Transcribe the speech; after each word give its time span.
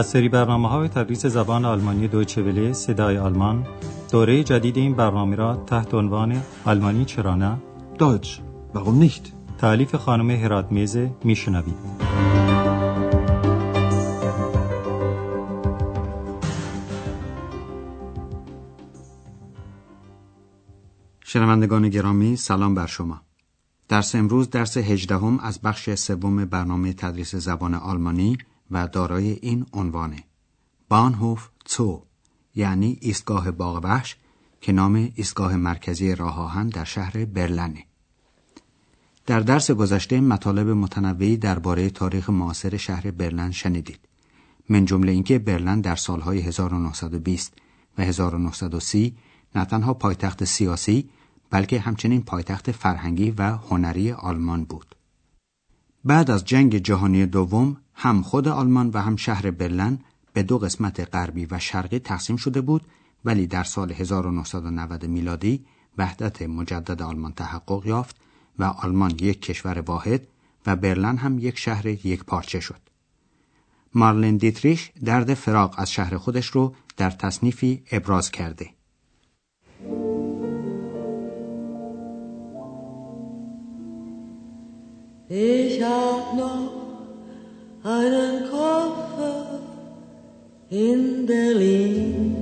از 0.00 0.06
سری 0.06 0.28
برنامه 0.28 0.68
های 0.68 0.88
تدریس 0.88 1.26
زبان 1.26 1.64
آلمانی 1.64 2.08
دویچه 2.08 2.42
وله 2.42 2.72
صدای 2.72 3.18
آلمان 3.18 3.66
دوره 4.12 4.44
جدید 4.44 4.76
این 4.76 4.94
برنامه 4.94 5.36
را 5.36 5.64
تحت 5.66 5.94
عنوان 5.94 6.42
آلمانی 6.64 7.04
چرا 7.04 7.34
نه 7.34 7.58
Deutsch. 7.98 8.40
Warum 8.74 8.98
nicht? 9.04 9.32
تعلیف 9.58 9.94
خانم 9.94 10.30
هرات 10.30 10.72
میزه 10.72 11.10
میشنوید 11.24 11.74
شنوندگان 21.24 21.88
گرامی 21.88 22.36
سلام 22.36 22.74
بر 22.74 22.86
شما 22.86 23.20
درس 23.88 24.14
امروز 24.14 24.50
درس 24.50 24.76
هجدهم 24.76 25.38
از 25.40 25.60
بخش 25.60 25.94
سوم 25.94 26.44
برنامه 26.44 26.92
تدریس 26.92 27.34
زبان 27.34 27.74
آلمانی 27.74 28.38
و 28.70 28.88
دارای 28.88 29.30
این 29.30 29.66
عنوانه. 29.72 30.24
بانهوف 30.88 31.48
تو 31.64 32.02
یعنی 32.54 32.98
ایستگاه 33.00 33.50
باغ 33.50 33.80
وحش 33.84 34.16
که 34.60 34.72
نام 34.72 34.94
ایستگاه 35.14 35.56
مرکزی 35.56 36.14
راه 36.14 36.40
آهن 36.40 36.68
در 36.68 36.84
شهر 36.84 37.24
برلنه. 37.24 37.84
در 39.26 39.40
درس 39.40 39.70
گذشته 39.70 40.20
مطالب 40.20 40.68
متنوعی 40.68 41.36
درباره 41.36 41.90
تاریخ 41.90 42.30
معاصر 42.30 42.76
شهر 42.76 43.10
برلن 43.10 43.50
شنیدید. 43.50 44.00
من 44.68 44.84
جمله 44.84 45.12
اینکه 45.12 45.38
برلن 45.38 45.80
در 45.80 45.96
سالهای 45.96 46.40
1920 46.40 47.54
و 47.98 48.02
1930 48.02 49.16
نه 49.54 49.64
تنها 49.64 49.94
پایتخت 49.94 50.44
سیاسی 50.44 51.10
بلکه 51.50 51.80
همچنین 51.80 52.22
پایتخت 52.22 52.72
فرهنگی 52.72 53.30
و 53.30 53.42
هنری 53.42 54.12
آلمان 54.12 54.64
بود. 54.64 54.94
بعد 56.04 56.30
از 56.30 56.44
جنگ 56.44 56.76
جهانی 56.76 57.26
دوم 57.26 57.76
هم 57.94 58.22
خود 58.22 58.48
آلمان 58.48 58.90
و 58.94 58.98
هم 58.98 59.16
شهر 59.16 59.50
برلن 59.50 59.98
به 60.32 60.42
دو 60.42 60.58
قسمت 60.58 61.14
غربی 61.14 61.46
و 61.50 61.58
شرقی 61.58 61.98
تقسیم 61.98 62.36
شده 62.36 62.60
بود 62.60 62.82
ولی 63.24 63.46
در 63.46 63.64
سال 63.64 63.92
1990 63.92 65.06
میلادی 65.06 65.64
وحدت 65.98 66.42
مجدد 66.42 67.02
آلمان 67.02 67.32
تحقق 67.32 67.86
یافت 67.86 68.16
و 68.58 68.64
آلمان 68.64 69.10
یک 69.10 69.42
کشور 69.42 69.80
واحد 69.80 70.26
و 70.66 70.76
برلن 70.76 71.16
هم 71.16 71.38
یک 71.38 71.58
شهر 71.58 71.86
یک 71.86 72.24
پارچه 72.24 72.60
شد. 72.60 72.80
مارلن 73.94 74.36
دیتریش 74.36 74.92
درد 75.04 75.34
فراق 75.34 75.74
از 75.78 75.92
شهر 75.92 76.16
خودش 76.16 76.46
رو 76.46 76.74
در 76.96 77.10
تصنیفی 77.10 77.82
ابراز 77.92 78.30
کرده. 78.30 78.70
Ich 85.32 85.80
hab 85.80 86.34
noch 86.36 86.72
einen 87.84 88.50
Koffer 88.50 89.60
in 90.70 91.24
Berlin. 91.24 92.34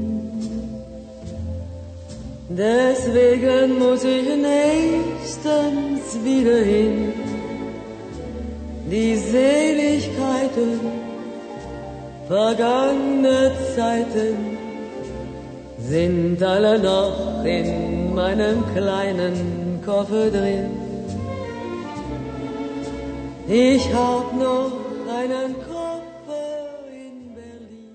Deswegen 2.48 3.78
muss 3.78 4.05
ich 4.05 4.27
nächstens 4.27 6.17
wieder 6.25 6.61
hin. 6.62 7.12
Die 8.91 9.17
Seligkeiten 9.17 10.80
vergangener 12.27 13.50
Zeiten 13.77 14.56
sind 15.78 16.42
alle 16.42 16.78
noch 16.78 17.45
in 17.45 18.14
meinem 18.14 18.64
kleinen 18.75 19.83
Koffer 19.84 20.30
drin. 20.30 20.88
Ich 23.50 23.94
hab 23.94 24.34
noch 24.34 24.72
einen 25.08 25.54
Koffer 25.54 26.84
in 26.92 27.34
Berlin. 27.34 27.95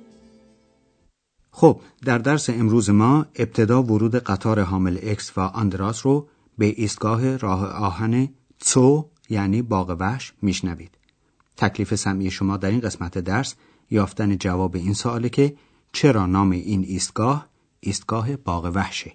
خب 1.51 1.81
در 2.05 2.17
درس 2.17 2.50
امروز 2.50 2.89
ما 2.89 3.25
ابتدا 3.35 3.83
ورود 3.83 4.16
قطار 4.16 4.59
حامل 4.59 5.00
اکس 5.03 5.38
و 5.38 5.41
آندراس 5.41 6.05
رو 6.05 6.28
به 6.57 6.66
ایستگاه 6.66 7.38
راه 7.38 7.66
آهن 7.66 8.29
تسو 8.59 9.09
یعنی 9.29 9.61
باغ 9.61 9.95
وحش 10.00 10.33
میشنوید. 10.41 10.97
تکلیف 11.57 11.95
سمعی 11.95 12.31
شما 12.31 12.57
در 12.57 12.69
این 12.69 12.79
قسمت 12.79 13.17
درس 13.17 13.55
یافتن 13.91 14.38
جواب 14.38 14.75
این 14.75 14.94
سواله 14.94 15.29
که 15.29 15.55
چرا 15.91 16.25
نام 16.25 16.51
این 16.51 16.83
ایستگاه 16.83 17.47
ایستگاه 17.79 18.35
باغ 18.35 18.72
وحشه؟ 18.75 19.11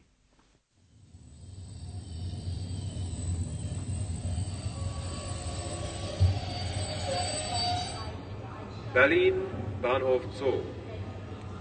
Berlin, 8.94 9.34
Bahnhof 9.82 10.22
Zoo. 10.38 10.60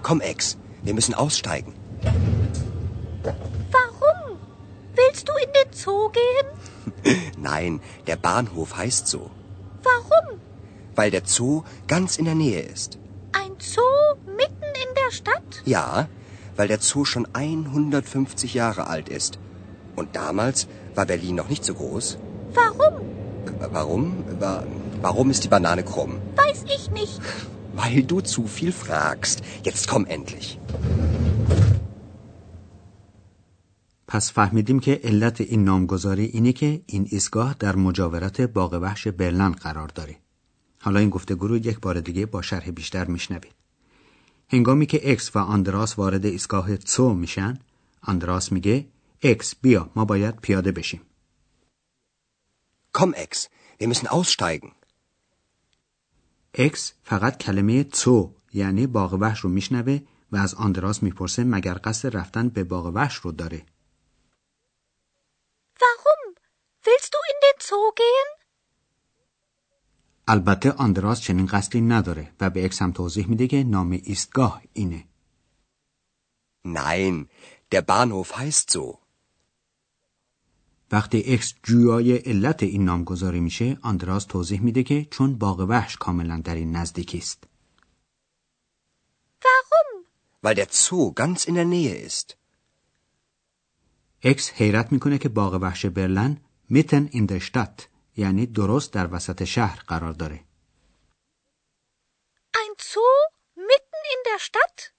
Komm, 0.02 0.22
Ex, 0.22 0.58
wir 0.84 0.94
müssen 0.94 1.14
aussteigen. 1.14 1.74
Warum? 3.24 4.38
Willst 4.96 5.28
du 5.28 5.34
in 5.34 5.52
den 5.54 5.74
Zoo 5.74 6.10
gehen? 6.10 7.22
Nein, 7.38 7.80
der 8.08 8.16
Bahnhof 8.16 8.78
heißt 8.78 9.08
so. 9.08 9.30
Warum? 9.84 10.40
Weil 10.96 11.12
der 11.12 11.22
Zoo 11.26 11.64
ganz 11.88 12.18
in 12.18 12.26
der 12.26 12.36
Nähe 12.36 12.62
ist. 12.62 12.98
Ein 13.34 13.52
Zoo 13.60 13.82
mitten 14.26 14.64
in 14.64 14.96
der 14.96 15.12
Stadt? 15.12 15.62
Ja, 15.66 16.08
weil 16.56 16.68
der 16.68 16.80
Zoo 16.80 17.06
schon 17.06 17.28
150 17.34 18.54
Jahre 18.54 18.88
alt 18.88 19.10
ist. 19.10 19.38
Und 19.96 20.16
damals 20.16 20.68
war 20.96 21.06
Berlin 21.06 21.36
noch 21.36 21.50
nicht 21.50 21.64
so 21.66 21.74
groß. 21.74 22.18
Warum? 22.54 23.02
Warum? 23.72 24.24
Wa- 24.40 24.64
Warum 25.02 25.30
ist 25.30 25.44
die 25.44 25.48
Banane 25.48 25.84
krumm? 25.84 26.14
Weiß 26.36 26.66
ich 26.76 26.84
nicht. 26.92 27.22
Weil 27.80 28.04
du 28.04 28.22
zu 28.22 28.48
viel 28.48 28.72
fragst. 28.72 29.42
Jetzt 29.64 29.88
komm 29.88 30.06
endlich. 30.06 30.58
پس 34.08 34.32
فهمیدیم 34.32 34.80
که 34.80 35.02
علت 35.04 35.42
این 35.42 35.64
نامگذاری 35.64 36.26
اینه 36.26 36.54
که 36.54 36.82
این 36.86 37.08
ایستگاه 37.10 37.56
در 37.60 37.76
مجاورت 37.76 38.42
باغ 38.42 38.74
وحش 38.82 39.08
برلن 39.08 39.52
قرار 39.52 39.88
داره. 39.88 40.16
حالا 40.82 41.00
این 41.00 41.10
گفتگو 41.10 41.48
رو 41.48 41.58
یک 41.58 41.80
بار 41.80 42.00
دیگه 42.00 42.26
با 42.26 42.42
شرح 42.42 42.72
بیشتر 42.72 43.06
میشنوید. 43.06 43.56
هنگامی 44.50 44.86
که 44.86 45.12
اکس 45.12 45.36
و 45.36 45.40
آندراس 45.40 46.00
وارد 46.00 46.26
ایستگاه 46.26 46.78
تسو 46.78 47.14
میشن، 47.14 47.60
آندراس 48.02 48.52
میگه 48.52 48.86
اکس 49.24 49.56
بیا 49.62 49.90
ما 49.96 50.06
باید 50.06 50.36
پیاده 50.36 50.72
بشیم. 50.72 51.02
Komm, 52.94 53.14
Ex, 53.14 53.50
wir 53.80 53.88
müssen 53.88 54.08
aussteigen. 54.08 54.77
اکس 56.54 56.94
فقط 57.04 57.38
کلمه 57.38 57.84
Zoo 57.84 58.34
یعنی 58.54 58.88
باغ 58.88 59.14
وحش 59.14 59.40
رو 59.40 59.50
میشنوه 59.50 60.00
و 60.32 60.38
از 60.38 60.54
آندراس 60.54 61.04
می‌پرسه 61.04 61.44
مگر 61.44 61.80
قصد 61.84 62.18
رفتن 62.18 62.50
به 62.50 62.64
باغ 62.64 62.92
وحش 62.96 63.16
رو 63.16 63.32
داره. 63.32 63.66
Warum? 65.80 66.22
Willst 66.86 67.12
du 67.14 67.20
in 67.32 67.38
den 67.46 67.58
Zoo 67.68 67.92
gehen? 67.96 68.38
البته 70.28 70.72
آندراس 70.72 71.22
چنین 71.22 71.46
قصدی 71.46 71.82
نداره 71.82 72.32
و 72.40 72.50
به 72.50 72.66
اکس 72.66 72.82
هم 72.82 72.92
توضیح 72.92 73.28
میده 73.28 73.48
که 73.48 73.64
نام 73.64 73.92
ایستگاه 73.92 74.62
اینه. 74.74 75.08
Nein, 76.66 77.30
der 77.72 77.82
Bahnhof 77.82 78.38
heißt 78.38 78.72
so. 78.72 79.07
وقتی 80.92 81.34
اکس 81.34 81.54
جویای 81.64 82.18
علت 82.18 82.64
این 82.64 82.86
نامگذاری 82.86 83.40
میشه 83.40 83.78
آندراس 83.82 84.26
توضیح 84.26 84.62
میده 84.62 84.84
که 84.84 85.08
چون 85.12 85.38
باغ 85.38 85.60
وحش 85.60 85.98
کاملا 85.98 86.42
در 86.44 86.56
این 86.56 86.76
نزدیکی 86.76 87.18
است 87.18 87.44
Warum? 89.44 89.90
Weil 90.44 90.56
der 90.56 90.70
Zoo 90.84 91.12
ganz 91.22 91.46
in 91.46 91.56
der 91.56 91.66
Nähe 91.66 91.96
ist. 92.08 92.36
اکس 94.24 94.52
حیرت 94.52 94.92
می‌کنه 94.92 95.18
که 95.18 95.30
باغ 95.30 95.60
وحش 95.62 95.86
برلن 95.86 96.38
mitten 96.70 97.10
in 97.12 97.26
der 97.26 97.40
Stadt 97.40 97.88
یعنی 98.18 98.46
درست 98.46 98.94
در 98.94 99.14
وسط 99.14 99.44
شهر 99.44 99.84
قرار 99.88 100.14
داره 100.14 100.44
Ein 102.56 102.74
Zoo 102.80 103.16
mitten 103.56 104.04
in 104.14 104.20
der 104.26 104.40
Stadt? 104.40 104.97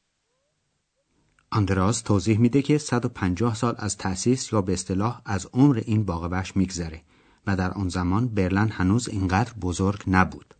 آندراس 1.51 2.01
توضیح 2.01 2.39
میده 2.39 2.63
که 2.63 2.79
150 2.79 3.55
سال 3.55 3.75
از 3.79 3.97
تأسیس 3.97 4.53
یا 4.53 4.63
به 4.63 4.73
اصطلاح 4.73 5.23
از 5.25 5.47
عمر 5.53 5.83
این 5.87 6.05
باغ 6.05 6.29
وحش 6.31 6.57
میگذره 6.57 7.03
و 7.47 7.57
در 7.57 7.71
آن 7.71 7.89
زمان 7.89 8.29
برلن 8.29 8.69
هنوز 8.69 9.09
اینقدر 9.09 9.53
بزرگ 9.53 10.03
نبود 10.07 10.55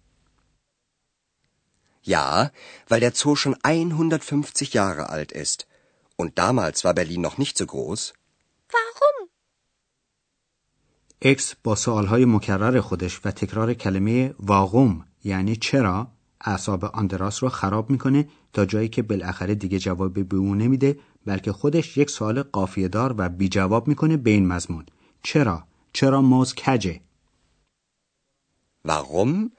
Ja, 2.09 2.51
weil 2.89 3.01
der 3.01 3.15
Zoo 3.15 3.37
schon 3.37 3.57
150 3.63 4.73
Jahre 4.73 5.11
alt 5.11 5.31
ist. 5.33 5.67
Und 6.17 6.39
damals 6.39 6.85
war 6.85 6.95
Berlin 6.95 7.21
noch 7.21 7.37
nicht 7.39 7.59
so 7.59 7.67
groß. 7.67 8.15
Warum? 8.73 9.29
اکس 11.23 11.55
با 11.65 11.75
سوالهای 11.75 12.25
مکرر 12.25 12.81
خودش 12.81 13.21
و 13.25 13.31
تکرار 13.31 13.75
کلمه 13.75 14.35
واقوم 14.41 15.05
یعنی 15.25 15.57
چرا 15.57 16.09
اعصاب 16.41 16.85
آندراس 16.85 17.43
رو 17.43 17.49
خراب 17.49 17.91
می‌کنه 17.91 18.29
تا 18.53 18.65
جایی 18.65 18.89
که 18.89 19.03
بالاخره 19.03 19.55
دیگه 19.55 19.79
جواب 19.79 20.29
به 20.29 20.37
اون 20.37 20.59
نمیده 20.59 20.99
بلکه 21.27 21.53
خودش 21.53 21.97
یک 21.97 22.11
سوال 22.11 22.43
قافیه 22.43 22.89
دار 22.89 23.15
و 23.19 23.29
بی 23.29 23.49
جواب 23.49 23.89
می‌کنه 23.89 24.17
به 24.17 24.31
این 24.31 24.47
مضمون 24.47 24.87
چرا 25.23 25.65
چرا 25.93 26.23
موز 26.23 26.55
کجه 26.55 27.01
Warum? 28.89 29.51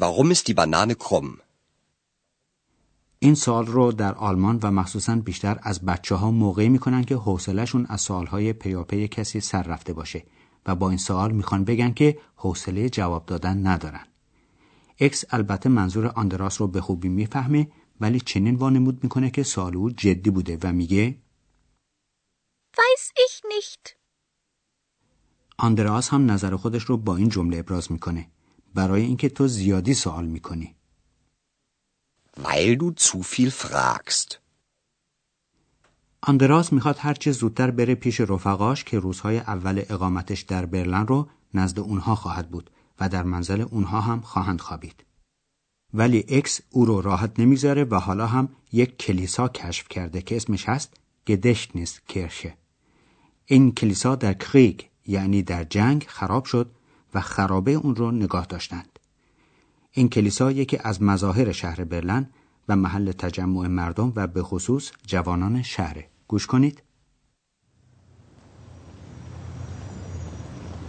Warum 0.00 0.30
ist 0.30 0.48
die 0.48 0.54
Banane 0.54 0.94
krumm? 0.94 1.38
این 3.22 3.34
سوال 3.34 3.66
رو 3.66 3.92
در 3.92 4.14
آلمان 4.14 4.58
و 4.62 4.70
مخصوصا 4.70 5.16
بیشتر 5.16 5.58
از 5.62 5.84
بچه 5.84 6.14
ها 6.14 6.30
موقعی 6.30 6.68
می‌کنن 6.68 7.04
که 7.04 7.16
حوصلهشون 7.16 7.86
از 7.88 8.00
سوالهای 8.00 8.52
پیاپی 8.52 9.08
کسی 9.08 9.40
سر 9.40 9.62
رفته 9.62 9.92
باشه 9.92 10.24
و 10.66 10.74
با 10.74 10.88
این 10.88 10.98
سوال 10.98 11.32
می‌خوان 11.32 11.64
بگن 11.64 11.92
که 11.92 12.18
حوصله 12.36 12.88
جواب 12.88 13.26
دادن 13.26 13.66
ندارن. 13.66 14.06
اکس 15.00 15.24
البته 15.30 15.68
منظور 15.68 16.06
آندراس 16.06 16.60
رو 16.60 16.66
به 16.68 16.80
خوبی 16.80 17.08
می‌فهمه 17.08 17.68
ولی 18.00 18.20
چنین 18.20 18.54
وانمود 18.54 19.04
می‌کنه 19.04 19.30
که 19.30 19.42
سوال 19.42 19.76
او 19.76 19.90
جدی 19.90 20.30
بوده 20.30 20.58
و 20.62 20.72
میگه 20.72 21.18
Weiß 22.76 23.06
ich 23.26 23.36
nicht. 23.52 23.96
آندراس 25.58 26.08
هم 26.08 26.30
نظر 26.30 26.56
خودش 26.56 26.82
رو 26.82 26.96
با 26.96 27.16
این 27.16 27.28
جمله 27.28 27.58
ابراز 27.58 27.92
می‌کنه 27.92 28.30
برای 28.74 29.02
اینکه 29.02 29.28
تو 29.28 29.48
زیادی 29.48 29.94
سوال 29.94 30.26
می‌کنی. 30.26 30.76
Weil 32.36 32.76
du 32.80 33.02
zu 33.04 33.22
viel 33.22 33.50
fragst. 33.50 34.36
آندراس 36.22 36.72
می‌خواد 36.72 36.96
هرچه 36.98 37.32
زودتر 37.32 37.70
بره 37.70 37.94
پیش 37.94 38.20
رفقاش 38.20 38.84
که 38.84 38.98
روزهای 38.98 39.38
اول 39.38 39.82
اقامتش 39.88 40.40
در 40.40 40.66
برلن 40.66 41.06
رو 41.06 41.28
نزد 41.54 41.80
اونها 41.80 42.14
خواهد 42.14 42.50
بود 42.50 42.70
و 43.00 43.08
در 43.08 43.22
منزل 43.22 43.60
اونها 43.60 44.00
هم 44.00 44.20
خواهند 44.20 44.60
خوابید. 44.60 45.04
ولی 45.94 46.24
اکس 46.28 46.60
او 46.70 46.84
رو 46.84 47.00
راحت 47.00 47.40
نمی‌ذاره 47.40 47.84
و 47.84 47.94
حالا 47.94 48.26
هم 48.26 48.48
یک 48.72 48.98
کلیسا 48.98 49.48
کشف 49.48 49.88
کرده 49.88 50.22
که 50.22 50.36
اسمش 50.36 50.68
هست 50.68 50.94
گدشتنیس 51.26 52.00
کرشه. 52.08 52.56
این 53.46 53.72
کلیسا 53.72 54.14
در 54.14 54.32
کریگ 54.32 54.80
یعنی 55.06 55.42
در 55.42 55.64
جنگ 55.64 56.04
خراب 56.08 56.44
شد 56.44 56.70
و 57.14 57.20
خرابه 57.20 57.72
اون 57.72 57.96
رو 57.96 58.10
نگاه 58.10 58.46
داشتند. 58.46 58.98
این 59.92 60.08
کلیسا 60.08 60.50
یکی 60.50 60.78
از 60.84 61.02
مظاهر 61.02 61.52
شهر 61.52 61.84
برلن 61.84 62.30
و 62.68 62.76
محل 62.76 63.12
تجمع 63.12 63.66
مردم 63.66 64.12
و 64.16 64.26
به 64.26 64.42
خصوص 64.42 64.90
جوانان 65.06 65.62
شهره. 65.62 66.08
گوش 66.28 66.46
کنید. 66.46 66.82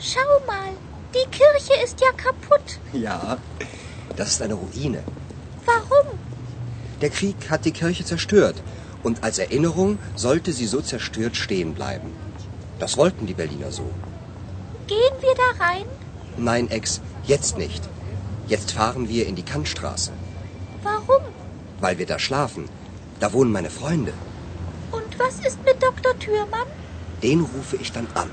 Schau 0.10 0.34
mal, 0.48 0.74
die 1.13 1.30
Kirche 1.30 1.74
ist 1.84 2.00
ja 2.02 2.12
kaputt. 2.12 2.80
Ja, 2.94 3.38
das 4.16 4.30
ist 4.30 4.42
eine 4.42 4.54
Ruine. 4.56 5.04
Warum? 5.66 6.08
Der 7.02 7.10
Krieg 7.10 7.50
hat 7.50 7.66
die 7.66 7.72
Kirche 7.72 8.06
zerstört 8.06 8.62
und 9.04 9.24
als 9.24 9.40
Erinnerung 9.40 10.00
sollte 10.16 10.54
sie 10.54 10.68
so 10.68 10.81
zerstört 10.81 11.36
stehen 11.36 11.74
bleiben. 11.74 12.12
Das 12.80 12.98
wollten 12.98 13.25
die 13.28 13.34
Berliner 13.34 13.72
so. 13.72 13.90
Gehen 14.88 15.16
wir 15.22 15.36
da 15.36 15.63
rein? 15.66 15.86
Nein, 16.38 16.69
Ex, 16.69 17.02
jetzt 17.25 17.57
nicht. 17.57 17.84
Jetzt 18.48 18.72
fahren 18.72 19.07
wir 19.07 19.28
in 19.28 19.36
die 19.36 19.44
Kantstraße, 19.44 20.12
Warum? 20.84 21.22
weil 21.80 21.98
wir 21.98 22.06
da 22.06 22.19
schlafen. 22.19 22.69
Da 23.19 23.34
wohnen 23.34 23.52
meine 23.52 23.69
Freunde. 23.69 24.14
Und 24.92 25.19
was 25.19 25.36
ist 25.48 25.64
mit 25.64 25.81
Dr. 25.81 26.18
Thürmann? 26.19 26.68
Den 27.24 27.42
rufe 27.42 27.78
ich 27.78 27.92
dann 27.92 28.07
an. 28.16 28.30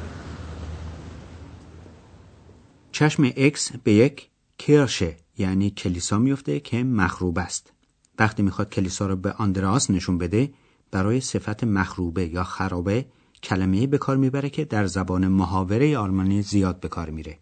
چشم 2.98 3.32
اکس 3.36 3.72
به 3.72 3.92
یک 3.92 4.30
کرشه 4.58 5.16
یعنی 5.36 5.70
کلیسا 5.70 6.18
میفته 6.18 6.60
که 6.60 6.84
مخروب 6.84 7.38
است. 7.38 7.72
وقتی 8.18 8.42
می‌خواد 8.42 8.70
کلیسا 8.70 9.06
رو 9.06 9.16
به 9.16 9.32
آندراس 9.32 9.90
نشون 9.90 10.18
بده 10.18 10.54
برای 10.90 11.20
صفت 11.20 11.64
مخروبه 11.64 12.26
یا 12.28 12.44
خرابه 12.44 13.06
کلمه 13.42 13.86
به 13.86 13.98
کار 13.98 14.16
می‌بره 14.16 14.50
که 14.50 14.64
در 14.64 14.86
زبان 14.86 15.28
محاوره 15.28 15.98
آلمانی 15.98 16.42
زیاد 16.42 16.80
به 16.80 16.88
کار 16.88 17.10
میره. 17.10 17.38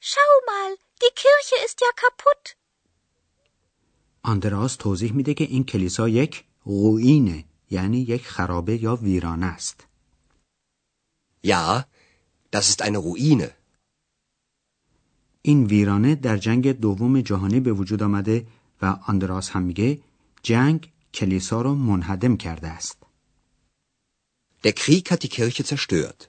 Schau 0.00 0.34
mal, 0.50 0.72
die 1.00 1.12
Kirche 1.20 1.56
ist 1.66 1.78
ja 1.80 1.92
kaputt. 2.02 2.56
آندراس 4.22 4.76
توضیح 4.76 5.12
میده 5.12 5.34
که 5.34 5.44
این 5.44 5.64
کلیسا 5.64 6.08
یک 6.08 6.44
روینه 6.64 7.44
یعنی 7.70 7.98
یک 7.98 8.26
خرابه 8.26 8.82
یا 8.82 8.96
ویرانه 8.96 9.46
است. 9.46 9.86
Ja, 11.46 11.84
das 12.56 12.68
ist 12.72 12.80
eine 12.82 12.98
Ruine. 12.98 13.50
این 15.42 15.64
ویرانه 15.66 16.14
در 16.14 16.36
جنگ 16.36 16.72
دوم 16.72 17.20
جهانی 17.20 17.60
به 17.60 17.72
وجود 17.72 18.02
آمده 18.02 18.46
و 18.82 18.96
آندراس 19.06 19.50
هم 19.50 19.62
میگه 19.62 19.98
جنگ 20.42 20.92
کلیسا 21.14 21.62
رو 21.62 21.74
منهدم 21.74 22.36
کرده 22.36 22.68
است. 22.68 22.96
Der 24.66 24.72
Krieg 24.72 25.10
hat 25.10 25.22
die 25.22 25.28
Kirche 25.28 25.64
zerstört. 25.64 26.28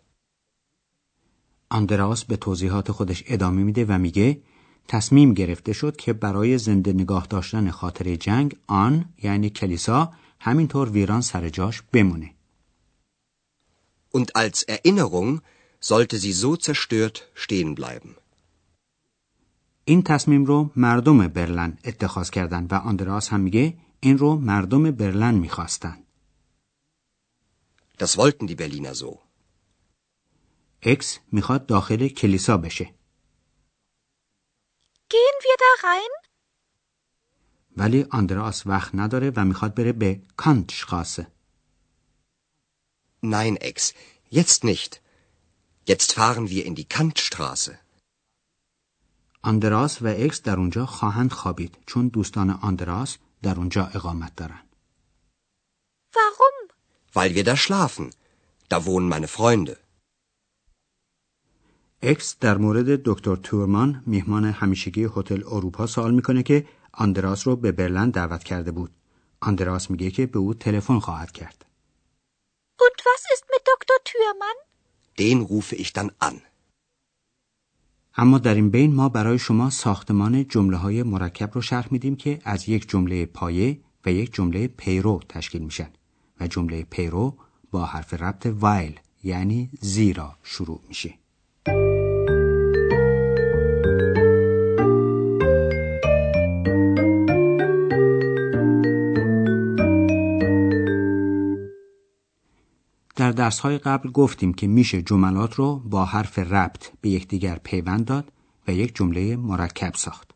آندراس 1.69 2.25
به 2.25 2.37
توضیحات 2.37 2.91
خودش 2.91 3.23
ادامه 3.27 3.63
میده 3.63 3.85
و 3.85 3.97
میگه 3.97 4.41
تصمیم 4.87 5.33
گرفته 5.33 5.73
شد 5.73 5.95
که 5.95 6.13
برای 6.13 6.57
زنده 6.57 6.93
نگاه 6.93 7.27
داشتن 7.27 7.71
خاطر 7.71 8.15
جنگ 8.15 8.55
آن 8.67 9.05
یعنی 9.23 9.49
کلیسا 9.49 10.13
همینطور 10.39 10.89
ویران 10.89 11.21
سر 11.21 11.49
جاش 11.49 11.81
بمونه. 11.81 12.33
Und 14.13 14.35
als 14.35 14.63
Erinnerung 14.63 15.41
sollte 15.79 16.17
sie 16.19 16.33
so 16.33 16.55
zerstört 16.57 17.23
stehen 17.35 17.75
bleiben. 17.75 18.15
این 19.85 20.03
تصمیم 20.03 20.45
رو 20.45 20.71
مردم 20.75 21.27
برلن 21.27 21.77
اتخاذ 21.83 22.29
کردن 22.29 22.67
و 22.71 22.73
آندراس 22.73 23.29
هم 23.29 23.39
میگه 23.39 23.77
این 23.99 24.17
رو 24.17 24.35
مردم 24.35 24.91
برلن 24.91 25.35
می‌خواستن. 25.35 26.03
Das 27.99 28.17
wollten 28.17 28.47
die 28.47 28.55
Berliner 28.55 28.93
so. 28.93 29.17
اکس 30.81 31.19
می‌خواد 31.31 31.65
داخل 31.65 32.07
کلیسا 32.07 32.57
بشه. 32.57 32.93
Gehen 35.09 35.37
wir 35.43 35.57
da 35.59 35.83
rein? 35.83 36.27
ولی 37.77 38.05
آندراس 38.11 38.67
وقت 38.67 38.95
نداره 38.95 39.31
و 39.35 39.45
می‌خواد 39.45 39.75
بره 39.75 39.91
به 39.91 40.21
Kantstraße. 40.37 41.27
Nein, 43.23 43.57
Ex, 43.57 43.93
jetzt 44.31 44.63
nicht. 44.63 45.06
Jetzt 45.91 46.09
fahren 46.19 46.49
wir 46.49 46.63
in 46.65 46.75
die 46.75 46.89
Kantstraße. 46.95 47.79
آندراس 49.41 50.01
و 50.01 50.07
اکس 50.07 50.41
در 50.41 50.57
اونجا 50.57 50.85
خواهند 50.85 51.31
خوابید 51.31 51.77
چون 51.85 52.07
دوستان 52.07 52.49
آندراس 52.49 53.17
در 53.41 53.55
اونجا 53.55 53.85
اقامت 53.85 54.35
دارن. 54.35 54.63
Warum? 56.15 56.57
Weil 57.13 57.35
wir 57.35 57.43
da 57.43 57.55
schlafen. 57.55 58.11
Da 58.69 58.85
wohnen 58.85 59.07
meine 59.07 59.27
Freunde. 59.27 59.77
اکس 62.01 62.37
در 62.39 62.57
مورد 62.57 63.03
دکتر 63.05 63.35
تورمان 63.35 64.03
میهمان 64.05 64.45
همیشگی 64.45 65.09
هتل 65.15 65.43
اروپا 65.47 65.87
سوال 65.87 66.13
می‌کنه 66.13 66.43
که 66.43 66.67
آندراس 66.91 67.47
رو 67.47 67.55
به 67.55 67.71
برلن 67.71 68.09
دعوت 68.09 68.43
کرده 68.43 68.71
بود. 68.71 68.91
آندراس 69.41 69.91
میگه 69.91 70.11
که 70.11 70.25
به 70.25 70.39
او 70.39 70.53
تلفن 70.53 70.99
خواهد 70.99 71.31
کرد. 71.31 71.65
Und 72.79 72.99
was 73.05 73.23
ist 73.33 73.45
mit 73.53 73.61
Dr. 73.71 73.97
Thürmann? 74.05 74.67
Den 75.19 75.41
rufe 75.41 75.75
ich 75.75 75.93
dann 75.93 76.11
an. 76.19 76.41
اما 78.19 78.37
در 78.37 78.55
این 78.55 78.69
بین 78.69 78.95
ما 78.95 79.09
برای 79.09 79.39
شما 79.39 79.69
ساختمان 79.69 80.47
جمله 80.47 80.77
های 80.77 81.03
مرکب 81.03 81.51
رو 81.53 81.61
شرح 81.61 81.87
میدیم 81.91 82.15
که 82.15 82.39
از 82.43 82.69
یک 82.69 82.89
جمله 82.89 83.25
پایه 83.25 83.79
و 84.05 84.11
یک 84.11 84.33
جمله 84.33 84.67
پیرو 84.67 85.21
تشکیل 85.29 85.61
میشن 85.61 85.89
و 86.39 86.47
جمله 86.47 86.83
پیرو 86.83 87.37
با 87.71 87.85
حرف 87.85 88.13
ربط 88.13 88.45
وایل 88.59 88.99
یعنی 89.23 89.69
زیرا 89.81 90.37
شروع 90.43 90.81
میشه. 90.87 91.13
در 103.47 103.51
درسهای 103.51 103.77
قبل 103.77 104.11
گفتیم 104.11 104.53
که 104.53 104.67
میشه 104.67 105.01
جملات 105.01 105.55
رو 105.55 105.75
با 105.75 106.05
حرف 106.05 106.39
ربط 106.39 106.91
به 107.01 107.09
یکدیگر 107.09 107.59
پیوند 107.63 108.05
داد 108.05 108.31
و 108.67 108.71
یک 108.73 108.95
جمله 108.95 109.35
مرکب 109.35 109.95
ساخت. 109.95 110.31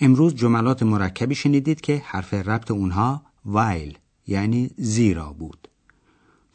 امروز 0.00 0.34
جملات 0.34 0.82
مرکبی 0.82 1.34
شنیدید 1.34 1.80
که 1.80 2.02
حرف 2.06 2.34
ربط 2.34 2.70
اونها 2.70 3.22
وایل 3.44 3.98
یعنی 4.26 4.70
زیرا 4.76 5.32
بود. 5.32 5.68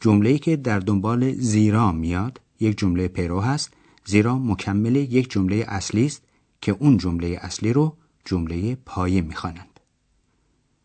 جمله‌ای 0.00 0.38
که 0.38 0.56
در 0.56 0.78
دنبال 0.78 1.32
زیرا 1.32 1.92
میاد 1.92 2.40
یک 2.60 2.78
جمله 2.78 3.08
پیرو 3.08 3.40
هست 3.40 3.72
زیرا 4.04 4.38
مکمل 4.38 4.96
یک 4.96 5.30
جمله 5.30 5.64
اصلی 5.68 6.06
است 6.06 6.22
که 6.60 6.72
اون 6.72 6.96
جمله 6.96 7.38
اصلی 7.40 7.72
رو 7.72 7.96
جمله 8.24 8.74
پایه 8.74 9.22
می‌خوانند. 9.22 9.80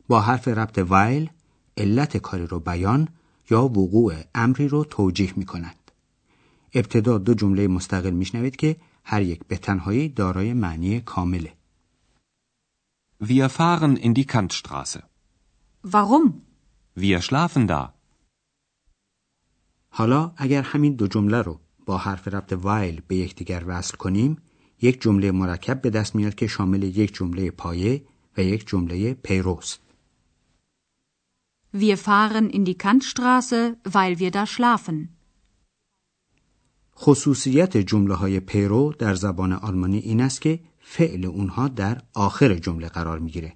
با 0.08 0.22
حرف 0.22 0.48
ربط 0.48 0.78
وایل 0.78 1.30
علت 1.78 2.18
کاری 2.18 2.48
رو 2.48 2.60
بیان 2.60 3.08
یا 3.50 3.64
وقوع 3.64 4.14
امری 4.36 4.68
رو 4.68 4.84
توجیه 4.84 5.34
می 5.36 5.46
کنند. 5.46 5.92
ابتدا 6.74 7.18
دو 7.18 7.34
جمله 7.34 7.68
مستقل 7.68 8.12
میشنوید 8.12 8.56
که 8.56 8.78
هر 9.04 9.22
یک 9.22 9.40
به 9.48 9.58
تنهایی 9.58 10.10
دارای 10.10 10.54
معنی 10.54 11.02
کامله. 11.02 11.54
Wir 13.24 13.50
fahren 13.50 13.96
in 14.06 14.14
die 14.14 14.28
Kantstraße. 14.34 15.02
Warum? 15.94 16.26
Wir 16.96 17.22
schlafen 17.22 17.68
da. 17.68 17.94
حالا 19.90 20.32
اگر 20.38 20.62
همین 20.62 20.96
دو 20.96 21.08
جمله 21.08 21.42
رو 21.42 21.60
با 21.86 21.98
حرف 21.98 22.28
ربط 22.28 22.54
وایل 22.54 23.02
به 23.08 23.16
یکدیگر 23.16 23.64
وصل 23.68 23.98
کنیم 23.98 24.38
یک 24.82 25.02
جمله 25.02 25.32
مرکب 25.32 25.82
به 25.82 25.90
دست 25.90 26.16
میاد 26.16 26.36
که 26.36 26.48
شامل 26.48 26.84
یک 26.84 27.14
جمله 27.14 27.52
پایه 27.52 28.04
و 28.38 28.42
یک 28.42 28.68
جمله 28.68 29.14
پیروست. 29.14 29.87
Wir 31.74 31.98
fahren 31.98 32.50
in 32.50 32.64
die 32.66 32.78
Kantstraße, 32.78 33.78
weil 33.84 34.20
wir 34.20 34.32
da 34.32 34.46
schlafen. 34.46 35.10
خصوصیت 36.96 37.78
جمله 37.78 38.16
های 38.16 38.40
پیرو 38.40 38.94
در 39.00 39.16
زبان 39.16 39.54
آلمانی 39.54 39.98
این 39.98 40.22
است 40.22 40.42
که 40.42 40.60
فعل 40.80 41.26
اونها 41.26 41.68
در 41.68 42.02
آخر 42.14 42.56
جمله 42.56 42.88
قرار 42.88 43.20
می‌گیره. 43.20 43.54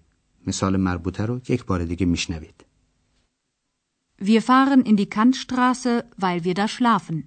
مثال 0.48 0.78
مربوطه 0.78 1.26
رو 1.26 1.42
یک 1.50 1.66
بار 1.66 1.86
دیگه 1.86 2.06
میشنوید. 2.06 2.66
Wir 4.22 4.42
fahren 4.42 4.82
in 4.86 4.96
die 4.98 5.10
Kantstraße, 5.10 6.04
weil 6.18 6.44
wir 6.44 6.54
da 6.54 6.68
schlafen. 6.68 7.24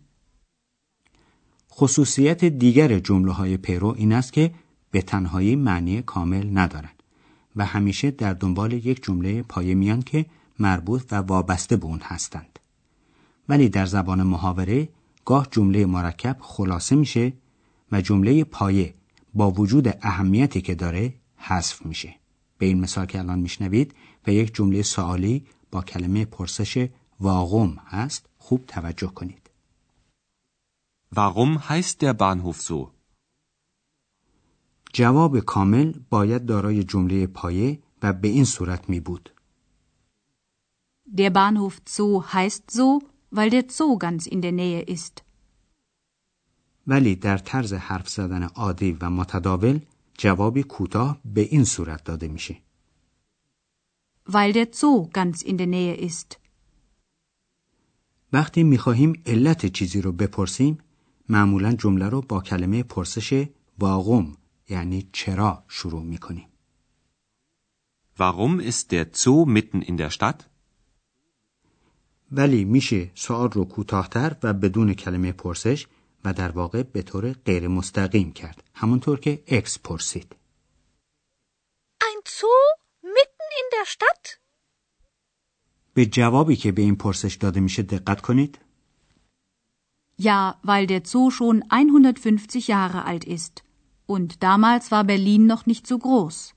خصوصیت 1.71 2.45
دیگر 2.45 2.99
جمله 2.99 3.33
های 3.33 3.57
پیرو 3.57 3.95
این 3.97 4.13
است 4.13 4.33
که 4.33 4.55
به 4.91 5.03
تنهایی 5.03 5.57
معنی 5.57 6.03
کامل 6.03 6.59
ندارند 6.59 7.03
و 7.57 7.65
همیشه 7.67 8.11
در 8.11 8.33
دنبال 8.33 8.73
یک 8.73 9.05
جمله 9.05 9.43
پایه 9.43 9.75
میان 9.75 10.03
که 10.03 10.27
مربوط 10.59 11.13
و 11.13 11.15
وابسته 11.15 11.77
به 11.77 11.85
اون 11.85 12.01
هستند. 12.03 12.59
ولی 13.49 13.69
در 13.69 13.87
زبان 13.87 14.23
محاوره 14.23 14.89
گاه 15.25 15.49
جمله 15.51 15.87
مرکب 15.87 16.37
خلاصه 16.41 16.97
میشه 16.97 17.33
و 17.93 18.01
جمله 18.01 18.45
پایه 18.45 18.95
با 19.35 19.51
وجود 19.51 19.89
اهمیتی 20.03 20.61
که 20.61 20.75
داره 20.75 21.15
حذف 21.37 21.87
میشه. 21.87 22.15
به 22.59 22.67
این 22.67 22.81
مثال 22.81 23.07
که 23.07 23.19
الان 23.19 23.39
میشنوید 23.39 23.95
و 24.27 24.33
یک 24.33 24.55
جمله 24.55 24.83
سوالی 24.83 25.47
با 25.71 25.83
کلمه 25.83 26.25
پرسش 26.25 26.89
واقوم 27.21 27.79
هست 27.87 28.27
خوب 28.39 28.65
توجه 28.67 29.07
کنید. 29.09 29.41
Warum 31.17 31.69
heißt 31.69 32.03
der 32.03 32.15
Bahnhof 32.15 32.61
so? 32.61 32.91
جواب 34.93 35.41
کامل 35.41 35.93
باید 36.11 36.47
دارای 36.47 36.85
جمله 36.85 37.27
پایه 37.27 37.79
و 38.03 38.13
به 38.13 38.29
این 38.29 38.45
صورت 38.45 38.89
می 38.89 39.01
بود. 39.01 39.34
Der 41.07 41.31
Bahnhof 41.31 41.81
Zoo 41.87 42.25
heißt 42.33 42.71
so, 42.71 43.03
weil 43.31 43.51
der 43.51 43.65
Zoo 43.69 43.99
ganz 43.99 44.27
in 44.27 44.41
der 44.41 44.53
Nähe 44.53 44.83
ist. 44.83 45.23
ولی 46.87 47.17
در 47.17 47.39
طرز 47.39 47.73
حرف 47.73 48.09
زدن 48.09 48.43
عادی 48.43 48.93
و 49.01 49.11
متداول 49.11 49.81
جوابی 50.19 50.63
کوتاه 50.63 51.21
به 51.25 51.41
این 51.41 51.65
صورت 51.65 52.05
داده 52.05 52.29
میشه. 52.29 52.57
Weil 54.29 54.53
der 54.53 54.73
Zoo 54.73 55.11
ganz 55.13 55.43
in 55.43 55.57
der 55.57 55.67
Nähe 55.67 56.11
ist. 56.11 56.37
وقتی 58.33 58.63
می‌خواهیم 58.63 59.23
علت 59.27 59.67
چیزی 59.67 60.01
رو 60.01 60.13
بپرسیم 60.13 60.79
معمولا 61.29 61.73
جمله 61.73 62.09
رو 62.09 62.21
با 62.21 62.41
کلمه 62.41 62.83
پرسش 62.83 63.49
واقوم 63.79 64.37
یعنی 64.69 65.09
چرا 65.13 65.65
شروع 65.69 66.03
می‌کنیم. 66.03 66.49
Warum 68.19 68.61
ist 68.61 68.91
der 68.93 69.07
Zoo 69.13 69.45
mitten 69.47 69.83
in 69.83 69.97
der 69.97 70.11
Stadt? 70.11 70.54
ولی 72.37 72.65
میشه 72.65 73.11
سوال 73.15 73.51
رو 73.51 73.65
کوتاهتر 73.65 74.37
و 74.43 74.53
بدون 74.53 74.95
کلمه 74.95 75.33
پرسش 75.33 75.87
و 76.25 76.33
در 76.33 76.51
واقع 76.51 76.83
به 76.83 77.03
طور 77.03 77.33
غیر 77.33 77.69
مستقیم 77.69 78.33
کرد. 78.33 78.63
همونطور 78.75 79.21
که 79.21 79.43
اکس 79.47 79.79
پرسید. 79.79 80.37
Ein 82.01 82.21
Zoo 82.37 82.63
mitten 83.03 83.49
in 83.61 83.67
der 83.75 83.87
Stadt? 83.87 84.39
به 85.95 86.07
جوابی 86.07 86.57
که 86.57 86.73
به 86.73 86.83
این 86.83 86.97
پرسش 86.97 87.35
داده 87.35 87.61
میشه 87.61 87.83
دقت 87.83 88.21
کنید. 88.21 88.59
Ja, 90.21 90.55
weil 90.63 90.87
der 90.87 91.05
Zoo 91.05 91.31
schon 91.31 91.63
150 91.71 92.69
Jahre 92.69 93.05
alt 93.05 93.25
ist. 93.25 93.65
Und 94.07 94.43
damals 94.43 94.91
war 94.91 95.05
Berlin 95.05 95.47
noch 95.47 95.67
nicht 95.67 95.87
so 95.87 95.99
groß. 95.99 96.54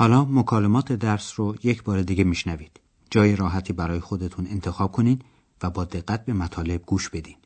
حالا 0.00 0.24
مکالمات 0.24 0.92
درس 0.92 1.32
رو 1.36 1.56
یک 1.62 1.82
بار 1.82 2.02
دیگه 2.02 2.24
میشنوید. 2.24 2.80
جای 3.10 3.36
راحتی 3.36 3.72
برای 3.72 4.00
خودتون 4.00 4.46
انتخاب 4.46 4.92
کنین 4.92 5.22
و 5.62 5.70
با 5.70 5.84
دقت 5.84 6.24
به 6.24 6.32
مطالب 6.32 6.82
گوش 6.86 7.08
بدین. 7.08 7.36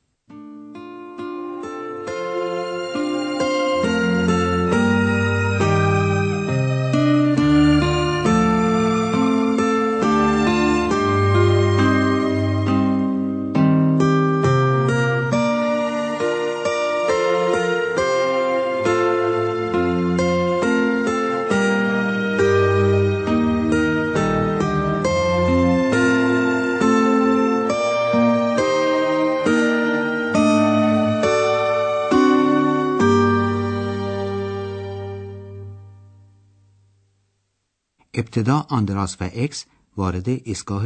ابتدا 38.32 38.66
آندراس 38.68 39.16
و 39.20 39.30
اکس 39.34 39.64
وارد 39.96 40.28
ایستگاه 40.28 40.84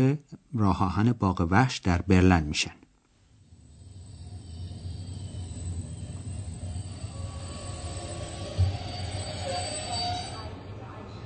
راه 0.55 0.83
آهن 0.83 1.13
باغ 1.13 1.47
وحش 1.51 1.79
در 1.79 2.03
برلن 2.03 2.43
میشن. 2.43 2.71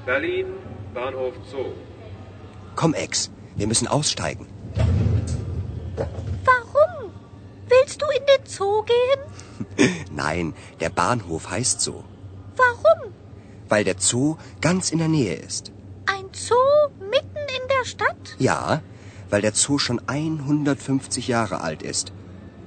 Berlin, 0.06 0.46
Bahnhof 0.94 1.34
Zoo. 1.50 1.72
Komm, 2.76 2.92
Ex, 2.94 3.30
wir 3.56 3.66
müssen 3.66 3.88
aussteigen. 3.88 4.46
Warum? 6.50 6.94
Willst 7.70 7.98
du 8.02 8.06
in 8.18 8.24
den 8.30 8.42
Zoo 8.54 8.82
gehen? 8.92 9.20
Nein, 10.24 10.46
der 10.80 10.90
Bahnhof 10.90 11.50
heißt 11.50 11.80
so. 11.80 12.04
Warum? 12.62 13.00
Weil 13.70 13.84
der 13.84 13.98
Zoo 13.98 14.36
ganz 14.60 14.84
in 14.92 14.98
der 14.98 15.12
Nähe 15.18 15.36
ist. 15.50 15.72
Ein 16.29 16.29
Zoo 16.33 16.71
mitten 17.15 17.43
in 17.57 17.63
der 17.73 17.85
Stadt? 17.85 18.35
Ja, 18.39 18.81
weil 19.29 19.41
der 19.41 19.53
Zoo 19.53 19.77
schon 19.79 19.99
150 20.07 21.27
Jahre 21.27 21.61
alt 21.61 21.81
ist. 21.83 22.11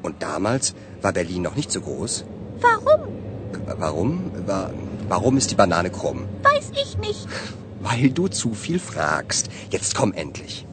Und 0.03 0.23
damals 0.23 0.75
war 1.03 1.13
Berlin 1.13 1.43
noch 1.43 1.57
nicht 1.57 1.71
so 1.73 1.81
groß. 1.81 2.25
Warum? 2.61 3.01
Äh, 3.71 3.75
Warum? 3.85 4.11
Wa- 4.47 4.71
Warum 5.09 5.37
ist 5.37 5.51
die 5.51 5.55
Banane 5.55 5.91
krumm? 5.91 6.21
Weiß 6.43 6.71
ich 6.83 6.99
nicht. 6.99 7.27
Weil 7.81 8.11
du 8.11 8.29
zu 8.29 8.49
viel 8.55 8.79
fragst. 8.79 9.45
Jetzt 9.71 9.95
komm 9.95 10.13
endlich. 10.13 10.67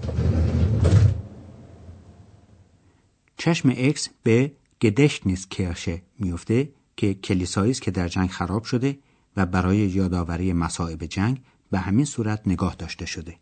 چشم 3.38 3.70
اکس 3.78 4.10
به 4.24 4.52
گدشتنیس 4.82 5.48
کرشه 5.48 6.02
میفته 6.20 6.70
که 6.98 7.14
کلیسایی 7.14 7.72
است 7.72 7.82
که 7.82 7.92
در 7.92 8.08
جنگ 8.08 8.30
خراب 8.30 8.64
شده 8.64 8.98
و 9.38 9.46
برای 9.46 9.78
یادآوری 9.78 10.54
مصائب 10.54 11.06
جنگ 11.06 11.42
به 11.72 11.80
همین 11.80 12.06
صورت 12.06 12.42
نگاه 12.46 12.76
داشته 12.76 13.06
شده. 13.06 13.36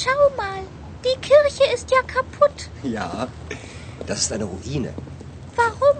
Schau 0.00 0.22
mal, 0.40 0.62
die 1.04 1.16
Kirche 1.28 1.64
ist 1.74 1.88
ja 1.96 2.02
kaputt. 2.14 2.58
Ja, 2.82 3.28
das 4.08 4.18
ist 4.22 4.32
eine 4.32 4.46
Ruine. 4.52 4.92
Warum? 5.60 5.98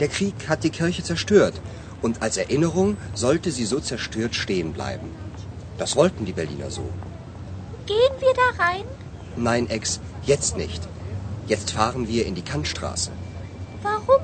Der 0.00 0.08
Krieg 0.08 0.48
hat 0.48 0.62
die 0.62 0.70
Kirche 0.70 1.02
zerstört. 1.02 1.56
Und 2.00 2.22
als 2.22 2.36
Erinnerung 2.36 2.96
sollte 3.14 3.50
sie 3.50 3.64
so 3.64 3.78
zerstört 3.80 4.34
stehen 4.34 4.72
bleiben. 4.72 5.08
Das 5.78 5.96
wollten 5.96 6.24
die 6.24 6.32
Berliner 6.40 6.70
so. 6.70 6.86
Gehen 7.86 8.14
wir 8.24 8.34
da 8.42 8.64
rein? 8.64 8.84
Nein, 9.36 9.68
Ex, 9.68 10.00
jetzt 10.32 10.56
nicht. 10.56 10.82
Jetzt 11.52 11.72
fahren 11.72 12.06
wir 12.08 12.26
in 12.26 12.34
die 12.34 12.48
Kantstraße. 12.52 13.10
Warum? 13.82 14.22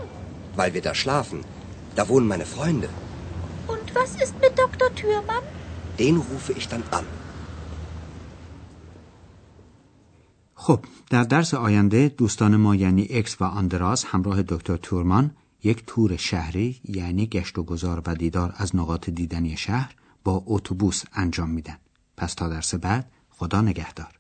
Weil 0.55 0.75
wir 0.75 0.83
da 0.83 0.95
schlafen. 0.95 1.41
Da 1.96 2.10
wohnen 2.10 2.28
meine 2.28 2.46
Freunde. 2.46 2.90
Und 3.74 3.88
was 4.00 4.12
ist 4.24 4.36
mit 4.42 4.54
Dr. 4.58 4.90
Thürmann? 4.96 5.44
Den 6.00 6.16
rufe 6.18 6.54
ich 6.54 6.68
dann 6.68 6.84
an. 6.92 7.06
خب 10.56 10.80
در 11.10 11.24
درس 11.24 11.54
آینده 11.54 12.08
دوستان 12.18 12.56
ما 12.56 12.76
یعنی 12.76 13.08
اکس 13.10 13.42
و 13.42 13.44
آندراس 13.44 14.06
همراه 14.06 14.42
دکتر 14.42 14.78
تورمان 14.78 15.32
یک 15.64 15.84
تور 15.88 16.18
شهری 16.18 16.82
یعنی 16.86 17.26
گشت 17.26 17.58
و 17.58 17.64
گذار 17.64 18.02
و 18.06 18.16
دیدار 18.16 18.54
از 18.58 18.76
نقاط 18.76 19.10
دیدنی 19.10 19.58
شهر 19.58 19.96
با 20.24 20.44
اتوبوس 20.46 21.04
انجام 21.14 21.50
میدن. 21.50 21.78
پس 22.18 22.34
تا 22.34 22.50
درس 22.50 22.76
بعد 22.76 23.12
خدا 23.30 23.62
نگهدار. 23.62 24.20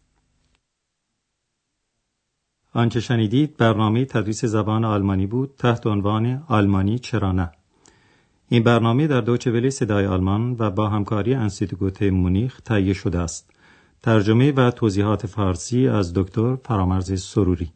آنچه 2.73 2.99
شنیدید 2.99 3.57
برنامه 3.57 4.05
تدریس 4.05 4.45
زبان 4.45 4.85
آلمانی 4.85 5.27
بود 5.27 5.55
تحت 5.57 5.87
عنوان 5.87 6.43
آلمانی 6.47 6.99
چرا 6.99 7.31
نه 7.31 7.51
این 8.53 8.63
برنامه 8.63 9.07
در 9.07 9.21
دوچه 9.21 9.51
ولی 9.51 9.71
صدای 9.71 10.05
آلمان 10.05 10.55
و 10.59 10.71
با 10.71 10.89
همکاری 10.89 11.33
انسیتگوت 11.33 12.03
مونیخ 12.03 12.61
تهیه 12.61 12.93
شده 12.93 13.19
است. 13.19 13.49
ترجمه 14.03 14.51
و 14.51 14.71
توضیحات 14.71 15.25
فارسی 15.25 15.87
از 15.87 16.13
دکتر 16.13 16.55
فرامرز 16.55 17.21
سروری 17.23 17.71